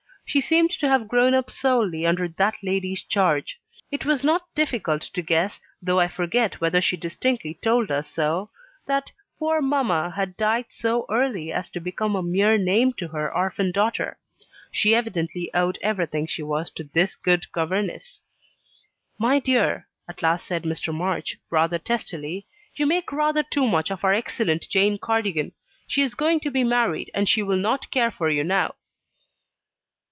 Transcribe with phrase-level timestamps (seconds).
[0.25, 3.59] She seemed to have grown up solely under that lady's charge.
[3.91, 8.49] It was not difficult to guess though I forget whether she distinctly told us so
[8.85, 13.29] that "poor mamma" had died so early as to become a mere name to her
[13.35, 14.17] orphan daughter.
[14.71, 18.21] She evidently owed everything she was to this good governess.
[19.19, 20.95] "My dear," at last said Mr.
[20.95, 25.51] March, rather testily, "you make rather too much of our excellent Jane Cardigan.
[25.87, 28.75] She is going to be married, and she will not care for you now."